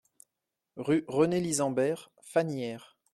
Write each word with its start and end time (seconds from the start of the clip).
Rue 0.77 1.05
René 1.07 1.39
Lisambert, 1.39 2.09
Fagnières 2.23 2.97